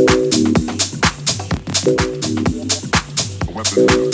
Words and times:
A 0.00 0.02
weapon. 3.52 4.09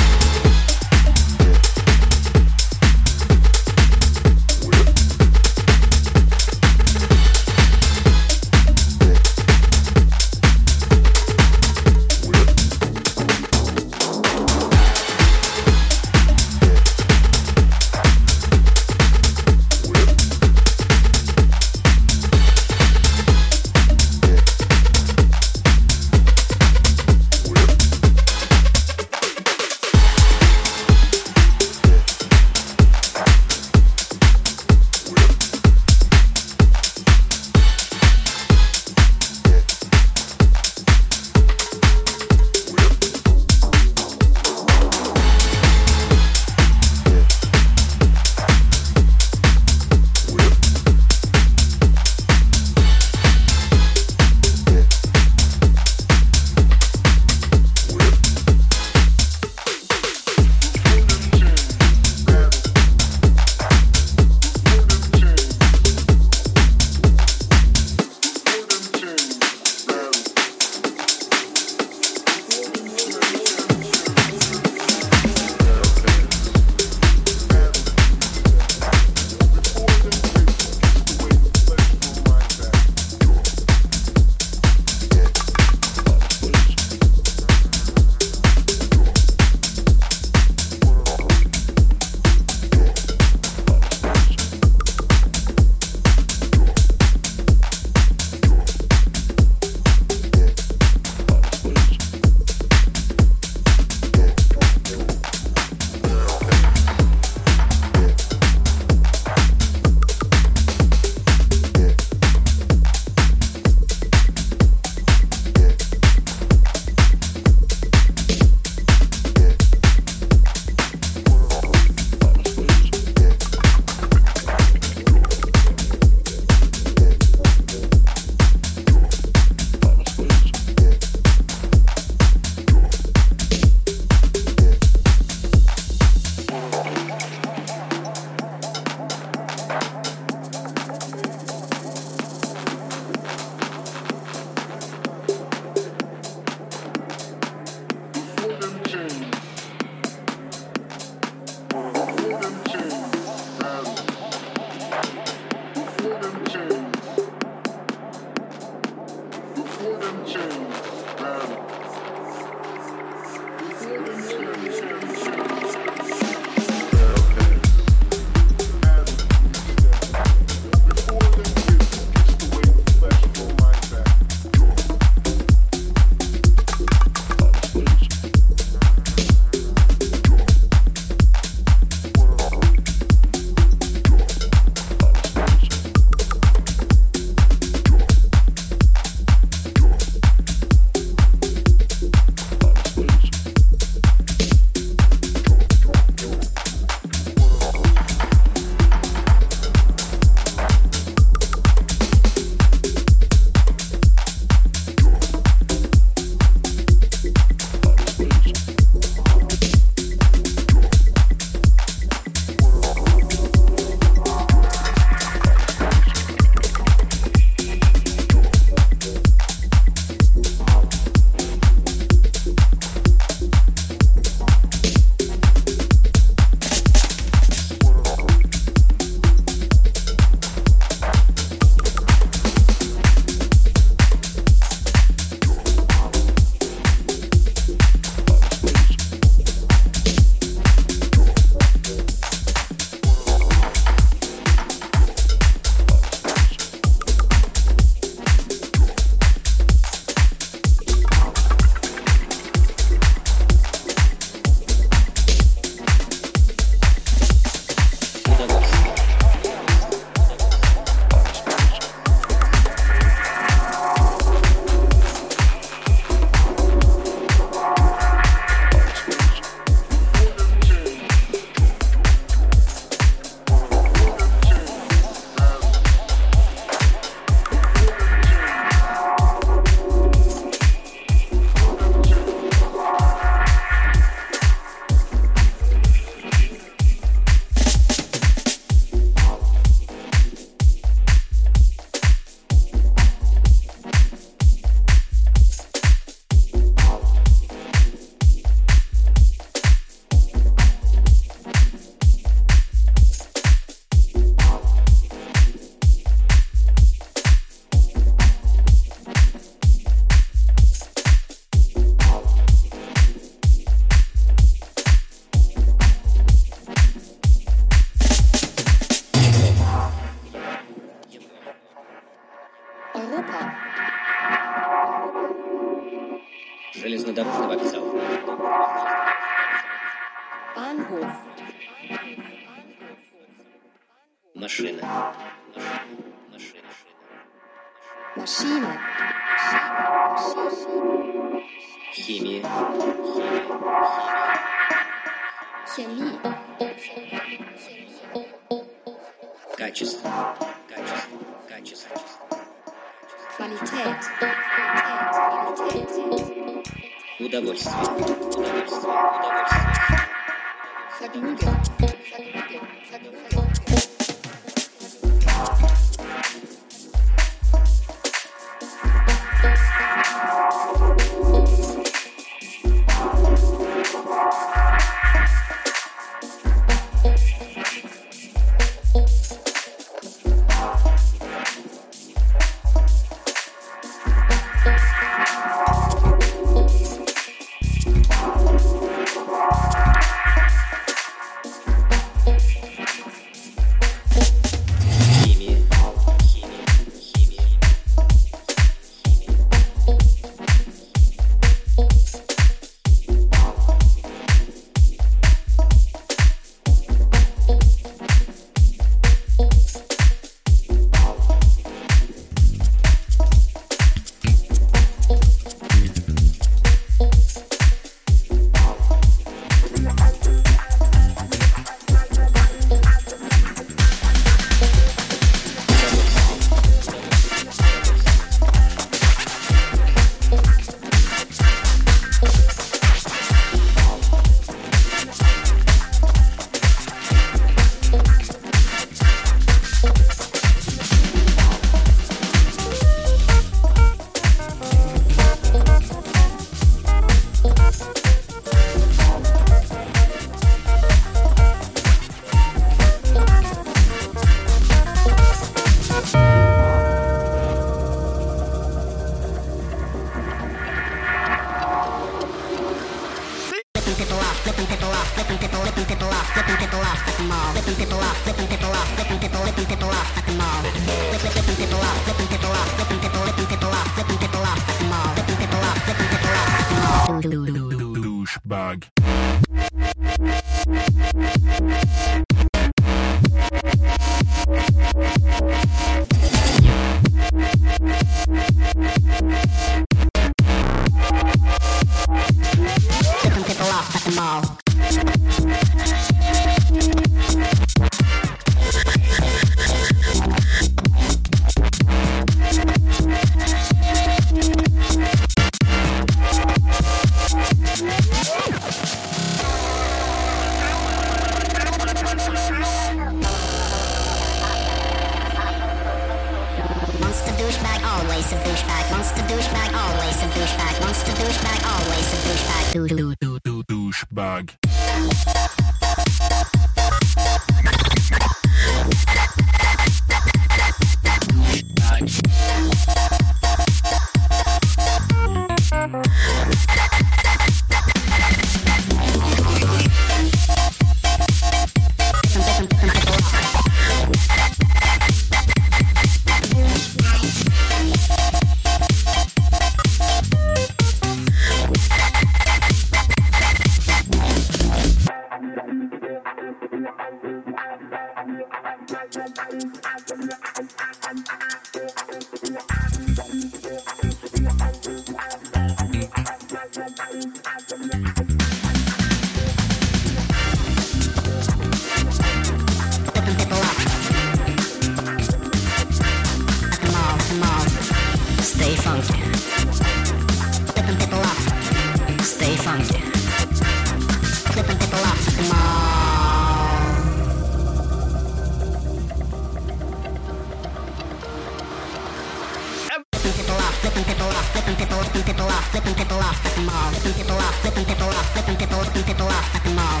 flipping 594.76 594.88
people 594.88 594.98
off, 594.98 595.10
flipping 595.12 595.24
people 595.24 595.46
off, 595.46 595.70
flipping 595.70 595.94
people 595.94 596.18
off 596.18 596.46
at 596.46 596.54
the 596.54 596.62
mall. 596.62 596.92
Flipping 596.92 597.14
people 597.14 597.36
off, 597.36 597.60
flipping 597.60 597.84
people 597.84 598.08
off, 598.08 598.32
flipping 598.32 598.56
people, 598.56 598.78
flipping 598.84 599.04
people 599.04 599.26
off 599.26 599.54
at 599.54 599.62
the 599.64 599.70
mall. 599.70 600.00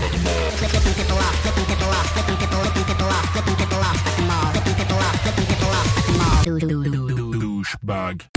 Flipping 0.56 0.94
people 0.94 1.18
off, 1.18 1.36
flipping 1.42 1.66
people 1.66 1.88
off, 1.88 2.08
flipping 2.12 2.36
people, 2.40 2.58
flipping 2.62 2.84
people 2.84 3.08
off, 3.08 3.26
flipping 3.32 3.56
people 3.56 3.78
off 3.78 4.06
at 4.06 4.16
the 4.16 4.22
mall. 4.22 4.52
Flipping 4.52 4.76
people 4.76 4.98
off, 4.98 5.16
flipping 5.22 5.46
people 5.46 5.68
off 5.68 5.98
at 5.98 6.04
the 6.06 6.12
mall. 6.20 6.42
Douchebag. 7.42 8.31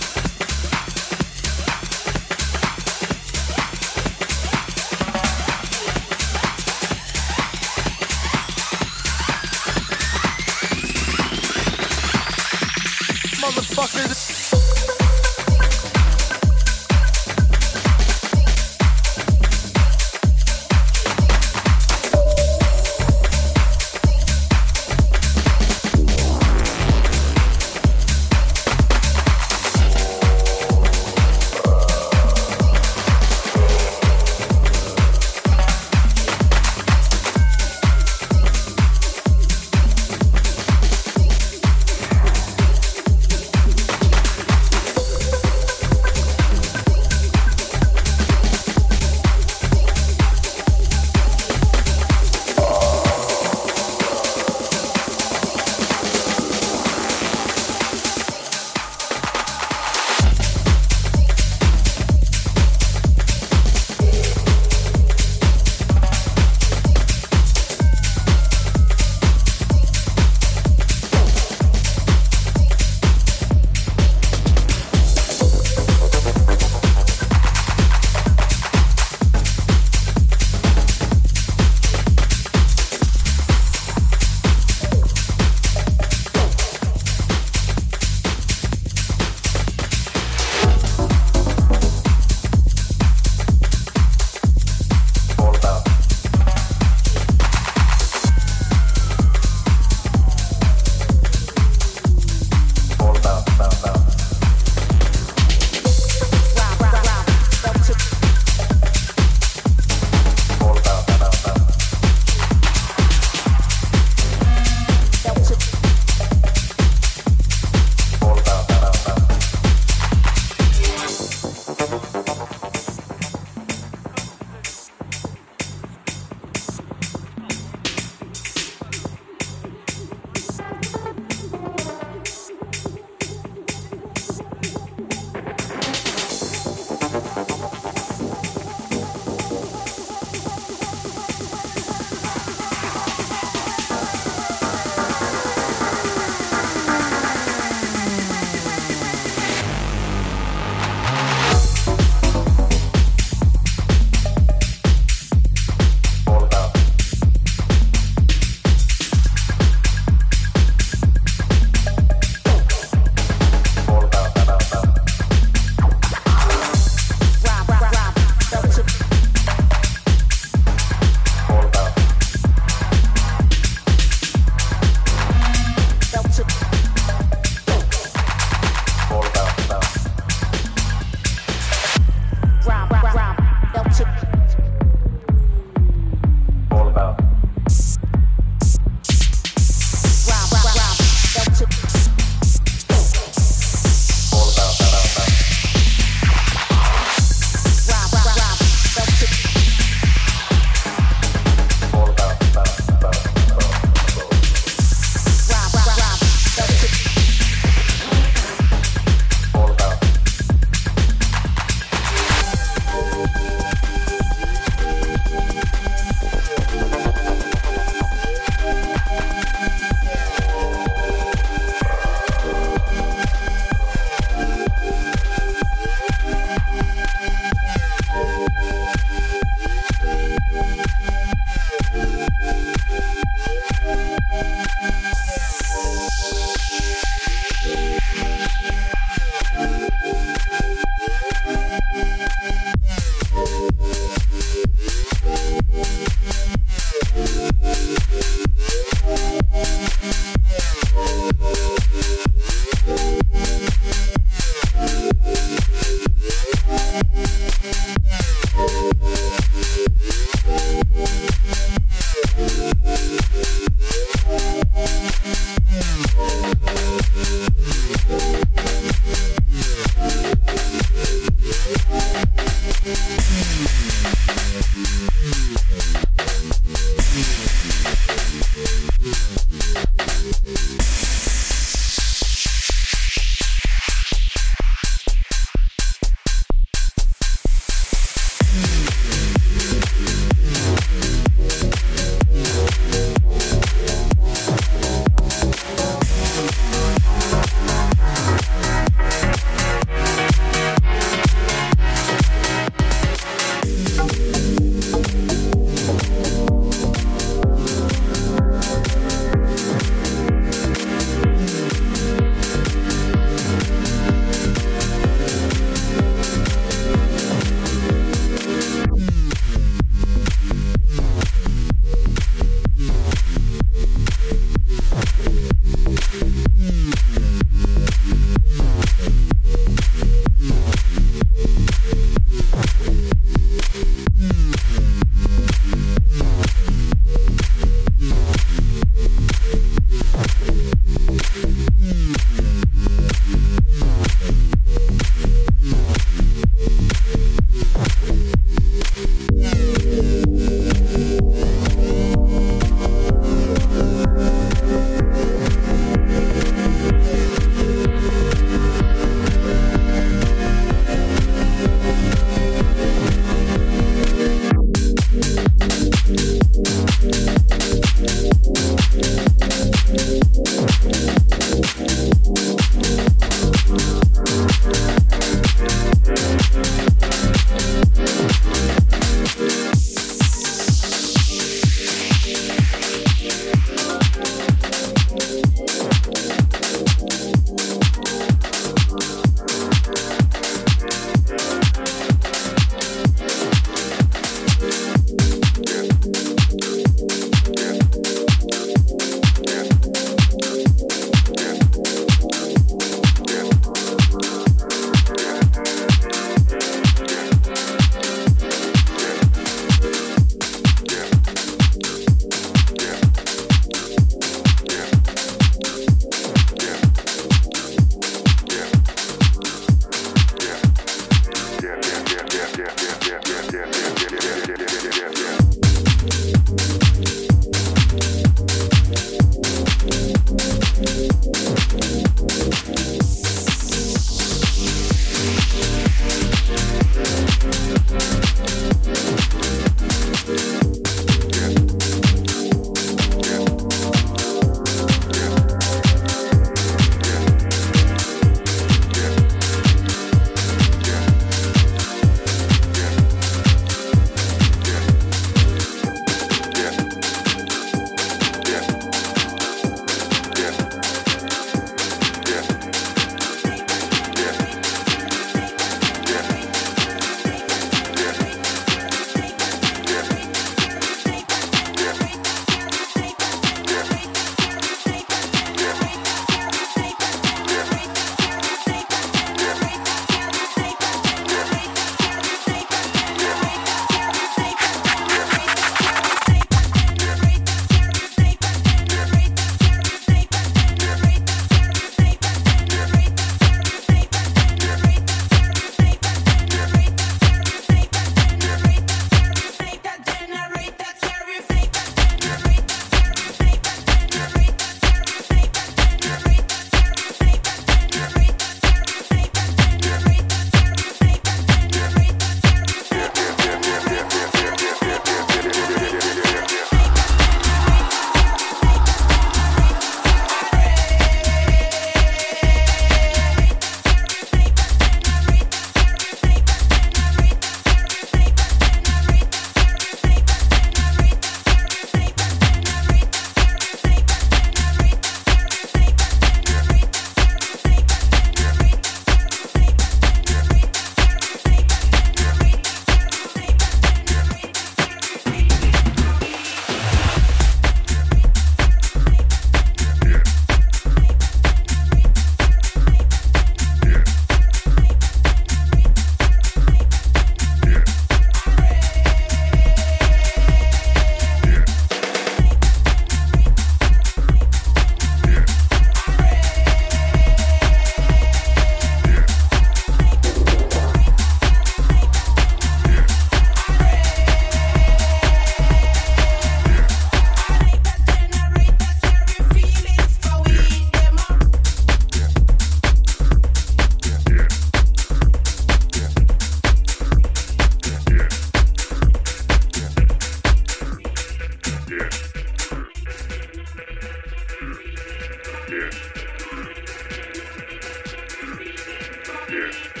Yeah. 599.51 600.00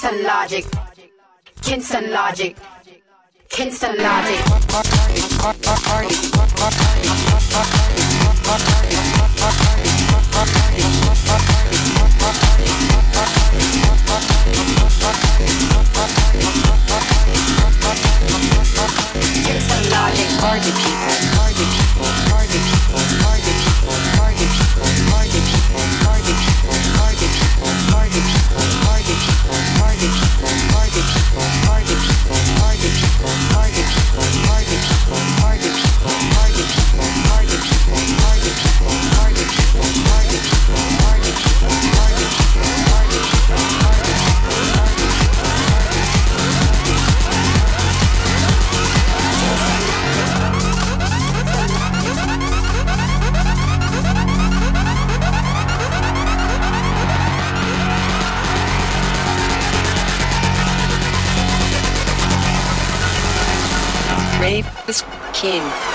Kinston 0.00 0.24
logic. 0.24 0.64
Kinston 1.60 2.10
logic. 2.10 2.56
Kinston 3.50 3.98
logic. 3.98 4.40
Kinston 19.44 19.84
logic. 19.90 20.28
Party 20.40 20.70
people. 20.72 21.30
Party 21.36 21.64
people. 21.76 22.29
King. 65.40 65.89